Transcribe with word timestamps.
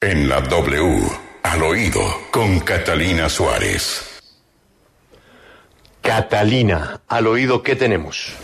En 0.00 0.28
la 0.28 0.40
W, 0.42 1.00
al 1.42 1.62
oído, 1.62 2.00
con 2.30 2.60
Catalina 2.60 3.30
Suárez. 3.30 4.20
Catalina, 6.02 7.00
al 7.08 7.26
oído, 7.26 7.62
¿qué 7.62 7.74
tenemos? 7.74 8.34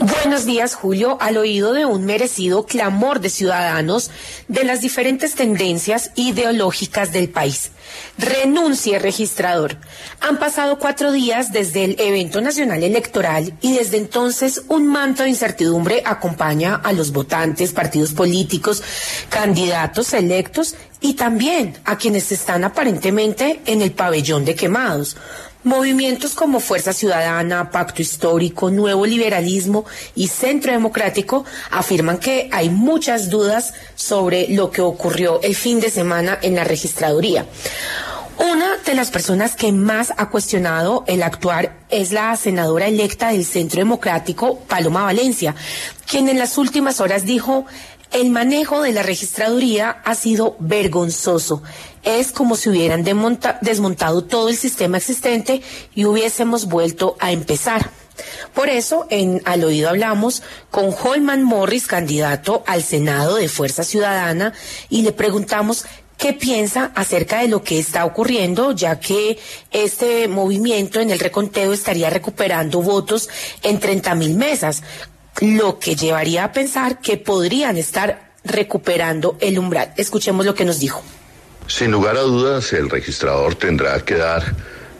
Buenos 0.00 0.46
días, 0.46 0.76
Julio. 0.76 1.18
Al 1.20 1.36
oído 1.38 1.72
de 1.72 1.84
un 1.84 2.04
merecido 2.04 2.66
clamor 2.66 3.18
de 3.18 3.30
ciudadanos 3.30 4.12
de 4.46 4.62
las 4.62 4.80
diferentes 4.80 5.34
tendencias 5.34 6.12
ideológicas 6.14 7.10
del 7.12 7.28
país. 7.28 7.72
Renuncie, 8.16 9.00
registrador. 9.00 9.76
Han 10.20 10.38
pasado 10.38 10.78
cuatro 10.78 11.10
días 11.10 11.50
desde 11.50 11.82
el 11.82 11.96
evento 11.98 12.40
nacional 12.40 12.84
electoral 12.84 13.54
y 13.60 13.76
desde 13.76 13.96
entonces 13.96 14.62
un 14.68 14.86
manto 14.86 15.24
de 15.24 15.30
incertidumbre 15.30 16.04
acompaña 16.04 16.76
a 16.76 16.92
los 16.92 17.10
votantes, 17.10 17.72
partidos 17.72 18.12
políticos, 18.12 18.84
candidatos 19.30 20.12
electos 20.12 20.76
y 21.00 21.14
también 21.14 21.76
a 21.84 21.98
quienes 21.98 22.30
están 22.30 22.62
aparentemente 22.62 23.62
en 23.66 23.82
el 23.82 23.90
pabellón 23.90 24.44
de 24.44 24.54
quemados. 24.54 25.16
Movimientos 25.64 26.34
como 26.34 26.60
Fuerza 26.60 26.92
Ciudadana, 26.92 27.70
Pacto 27.72 28.00
Histórico, 28.00 28.70
Nuevo 28.70 29.04
Liberalismo 29.04 29.84
y 30.14 30.28
Centro 30.28 30.70
Democrático 30.70 31.44
afirman 31.72 32.18
que 32.18 32.48
hay 32.52 32.70
muchas 32.70 33.28
dudas 33.28 33.74
sobre 33.96 34.48
lo 34.48 34.70
que 34.70 34.82
ocurrió 34.82 35.40
el 35.42 35.56
fin 35.56 35.80
de 35.80 35.90
semana 35.90 36.38
en 36.42 36.54
la 36.54 36.62
registraduría. 36.62 37.44
Una 38.38 38.76
de 38.86 38.94
las 38.94 39.10
personas 39.10 39.56
que 39.56 39.72
más 39.72 40.12
ha 40.16 40.30
cuestionado 40.30 41.02
el 41.08 41.24
actuar 41.24 41.76
es 41.90 42.12
la 42.12 42.36
senadora 42.36 42.86
electa 42.86 43.32
del 43.32 43.44
Centro 43.44 43.80
Democrático, 43.80 44.60
Paloma 44.60 45.02
Valencia, 45.02 45.56
quien 46.08 46.28
en 46.28 46.38
las 46.38 46.56
últimas 46.56 47.00
horas 47.00 47.24
dijo 47.24 47.66
el 48.12 48.30
manejo 48.30 48.82
de 48.82 48.92
la 48.92 49.02
registraduría 49.02 50.00
ha 50.04 50.14
sido 50.14 50.56
vergonzoso. 50.58 51.62
Es 52.02 52.32
como 52.32 52.56
si 52.56 52.70
hubieran 52.70 53.04
desmontado 53.04 54.24
todo 54.24 54.48
el 54.48 54.56
sistema 54.56 54.96
existente 54.96 55.62
y 55.94 56.04
hubiésemos 56.04 56.66
vuelto 56.66 57.16
a 57.20 57.32
empezar. 57.32 57.90
Por 58.54 58.68
eso, 58.68 59.06
en 59.10 59.42
Al 59.44 59.64
Oído 59.64 59.88
hablamos 59.88 60.42
con 60.70 60.92
Holman 60.92 61.44
Morris, 61.44 61.86
candidato 61.86 62.64
al 62.66 62.82
Senado 62.82 63.36
de 63.36 63.48
Fuerza 63.48 63.84
Ciudadana, 63.84 64.52
y 64.88 65.02
le 65.02 65.12
preguntamos 65.12 65.84
qué 66.16 66.32
piensa 66.32 66.90
acerca 66.96 67.40
de 67.40 67.48
lo 67.48 67.62
que 67.62 67.78
está 67.78 68.04
ocurriendo, 68.04 68.72
ya 68.72 68.98
que 68.98 69.38
este 69.70 70.26
movimiento 70.26 71.00
en 71.00 71.10
el 71.10 71.20
reconteo 71.20 71.72
estaría 71.72 72.10
recuperando 72.10 72.82
votos 72.82 73.28
en 73.62 73.78
30 73.78 74.14
mil 74.16 74.34
mesas 74.34 74.82
lo 75.40 75.78
que 75.78 75.94
llevaría 75.94 76.44
a 76.44 76.52
pensar 76.52 77.00
que 77.00 77.16
podrían 77.16 77.76
estar 77.76 78.32
recuperando 78.44 79.36
el 79.40 79.58
umbral. 79.58 79.92
Escuchemos 79.96 80.44
lo 80.44 80.54
que 80.54 80.64
nos 80.64 80.80
dijo. 80.80 81.02
Sin 81.66 81.90
lugar 81.90 82.16
a 82.16 82.20
dudas, 82.20 82.72
el 82.72 82.88
registrador 82.88 83.54
tendrá 83.54 84.00
que 84.00 84.14
dar 84.14 84.42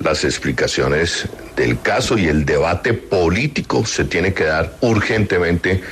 las 0.00 0.24
explicaciones 0.24 1.26
del 1.56 1.80
caso 1.80 2.16
y 2.16 2.28
el 2.28 2.44
debate 2.44 2.92
político 2.92 3.84
se 3.84 4.04
tiene 4.04 4.32
que 4.32 4.44
dar 4.44 4.76
urgentemente 4.80 5.82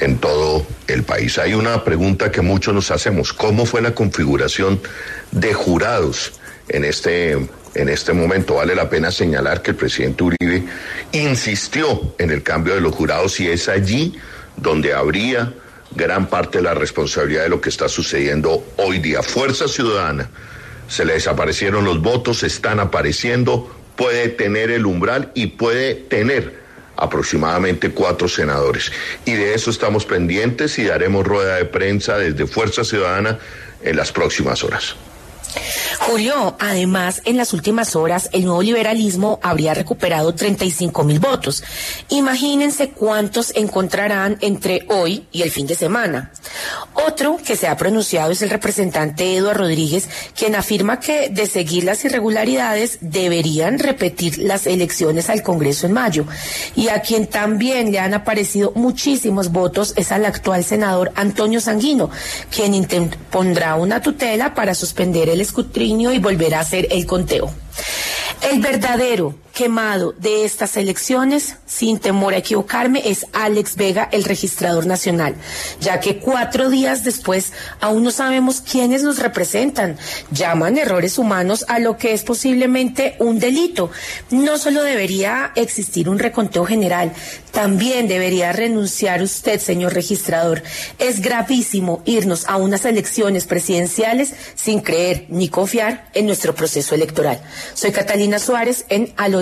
en 0.00 0.18
todo 0.18 0.66
el 0.86 1.02
país. 1.02 1.38
Hay 1.38 1.54
una 1.54 1.84
pregunta 1.84 2.30
que 2.30 2.40
muchos 2.40 2.72
nos 2.72 2.90
hacemos, 2.90 3.32
¿cómo 3.32 3.66
fue 3.66 3.82
la 3.82 3.94
configuración 3.94 4.80
de 5.32 5.52
jurados 5.52 6.32
en 6.68 6.84
este 6.84 7.46
en 7.74 7.88
este 7.88 8.12
momento 8.12 8.56
vale 8.56 8.74
la 8.74 8.88
pena 8.90 9.10
señalar 9.10 9.62
que 9.62 9.70
el 9.70 9.76
presidente 9.76 10.24
Uribe 10.24 10.64
insistió 11.12 12.14
en 12.18 12.30
el 12.30 12.42
cambio 12.42 12.74
de 12.74 12.80
los 12.80 12.94
jurados 12.94 13.40
y 13.40 13.48
es 13.48 13.68
allí 13.68 14.14
donde 14.56 14.92
habría 14.92 15.54
gran 15.94 16.28
parte 16.28 16.58
de 16.58 16.64
la 16.64 16.74
responsabilidad 16.74 17.44
de 17.44 17.48
lo 17.48 17.60
que 17.60 17.68
está 17.68 17.88
sucediendo 17.88 18.64
hoy 18.76 18.98
día. 18.98 19.22
Fuerza 19.22 19.68
Ciudadana, 19.68 20.28
se 20.88 21.04
le 21.04 21.14
desaparecieron 21.14 21.84
los 21.84 22.00
votos, 22.02 22.42
están 22.42 22.80
apareciendo, 22.80 23.74
puede 23.96 24.28
tener 24.28 24.70
el 24.70 24.86
umbral 24.86 25.30
y 25.34 25.48
puede 25.48 25.94
tener 25.94 26.60
aproximadamente 26.96 27.90
cuatro 27.90 28.28
senadores. 28.28 28.92
Y 29.24 29.32
de 29.32 29.54
eso 29.54 29.70
estamos 29.70 30.04
pendientes 30.04 30.78
y 30.78 30.84
daremos 30.84 31.26
rueda 31.26 31.56
de 31.56 31.64
prensa 31.64 32.18
desde 32.18 32.46
Fuerza 32.46 32.84
Ciudadana 32.84 33.38
en 33.82 33.96
las 33.96 34.12
próximas 34.12 34.62
horas. 34.62 34.96
Julio, 36.08 36.56
además, 36.58 37.22
en 37.24 37.36
las 37.36 37.52
últimas 37.52 37.94
horas, 37.94 38.28
el 38.32 38.44
nuevo 38.44 38.60
liberalismo 38.60 39.38
habría 39.40 39.72
recuperado 39.72 40.34
35 40.34 41.04
mil 41.04 41.20
votos. 41.20 41.62
Imagínense 42.08 42.90
cuántos 42.90 43.54
encontrarán 43.54 44.36
entre 44.40 44.84
hoy 44.88 45.26
y 45.30 45.42
el 45.42 45.52
fin 45.52 45.68
de 45.68 45.76
semana. 45.76 46.32
Otro 46.94 47.36
que 47.36 47.56
se 47.56 47.68
ha 47.68 47.76
pronunciado 47.76 48.32
es 48.32 48.42
el 48.42 48.50
representante 48.50 49.36
Eduardo 49.36 49.62
Rodríguez, 49.62 50.08
quien 50.36 50.56
afirma 50.56 50.98
que 50.98 51.28
de 51.28 51.46
seguir 51.46 51.84
las 51.84 52.04
irregularidades 52.04 52.98
deberían 53.00 53.78
repetir 53.78 54.38
las 54.38 54.66
elecciones 54.66 55.30
al 55.30 55.42
Congreso 55.42 55.86
en 55.86 55.92
mayo. 55.92 56.26
Y 56.74 56.88
a 56.88 57.00
quien 57.00 57.28
también 57.28 57.92
le 57.92 58.00
han 58.00 58.12
aparecido 58.12 58.72
muchísimos 58.74 59.52
votos 59.52 59.94
es 59.96 60.10
al 60.10 60.24
actual 60.24 60.64
senador 60.64 61.12
Antonio 61.14 61.60
Sanguino, 61.60 62.10
quien 62.54 62.72
pondrá 63.30 63.76
una 63.76 64.02
tutela 64.02 64.52
para 64.52 64.74
suspender 64.74 65.28
el 65.28 65.40
escrutinio 65.40 65.91
y 66.12 66.18
volverá 66.18 66.58
a 66.58 66.62
hacer 66.62 66.88
el 66.90 67.06
conteo. 67.06 67.52
El 68.50 68.60
verdadero 68.60 69.34
quemado 69.52 70.12
de 70.12 70.44
estas 70.44 70.76
elecciones, 70.76 71.56
sin 71.66 71.98
temor 71.98 72.34
a 72.34 72.38
equivocarme, 72.38 73.02
es 73.10 73.26
Alex 73.32 73.76
Vega, 73.76 74.08
el 74.10 74.24
registrador 74.24 74.86
nacional, 74.86 75.34
ya 75.80 76.00
que 76.00 76.18
cuatro 76.18 76.70
días 76.70 77.04
después 77.04 77.52
aún 77.80 78.02
no 78.02 78.10
sabemos 78.10 78.60
quiénes 78.60 79.02
nos 79.02 79.18
representan. 79.18 79.98
Llaman 80.30 80.78
errores 80.78 81.18
humanos 81.18 81.64
a 81.68 81.78
lo 81.78 81.96
que 81.96 82.12
es 82.12 82.24
posiblemente 82.24 83.16
un 83.18 83.38
delito. 83.38 83.90
No 84.30 84.58
solo 84.58 84.82
debería 84.82 85.52
existir 85.54 86.08
un 86.08 86.18
reconteo 86.18 86.64
general, 86.64 87.12
también 87.50 88.08
debería 88.08 88.52
renunciar 88.52 89.22
usted, 89.22 89.60
señor 89.60 89.92
registrador. 89.92 90.62
Es 90.98 91.20
gravísimo 91.20 92.02
irnos 92.06 92.48
a 92.48 92.56
unas 92.56 92.86
elecciones 92.86 93.44
presidenciales 93.44 94.32
sin 94.54 94.80
creer 94.80 95.26
ni 95.28 95.48
confiar 95.48 96.08
en 96.14 96.26
nuestro 96.26 96.54
proceso 96.54 96.94
electoral. 96.94 97.42
Soy 97.74 97.92
Catalina 97.92 98.38
Suárez 98.38 98.86
en 98.88 99.12
Alo 99.16 99.41